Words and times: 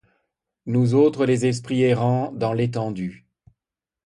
Nous 0.65 0.95
autres 0.95 1.27
les 1.27 1.45
esprits 1.45 1.83
errant 1.83 2.31
dans 2.31 2.53
l’étendue; 2.53 3.27